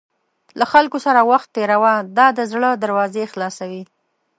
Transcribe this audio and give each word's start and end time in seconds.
له 0.59 0.65
خلکو 0.73 0.97
سره 1.05 1.21
وخت 1.31 1.49
تېروه، 1.55 1.93
دا 2.17 2.27
د 2.37 2.39
زړه 2.51 2.69
دروازې 2.83 3.23
خلاصوي. 3.33 3.83